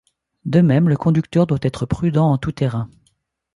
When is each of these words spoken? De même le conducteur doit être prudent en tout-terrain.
De 0.45 0.61
même 0.61 0.89
le 0.89 0.97
conducteur 0.97 1.45
doit 1.45 1.59
être 1.61 1.85
prudent 1.85 2.31
en 2.31 2.39
tout-terrain. 2.39 2.89